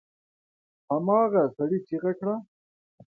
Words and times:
هماغه 0.91 1.43
سړي 1.55 1.79
چيغه 1.87 2.11
کړه! 2.19 2.35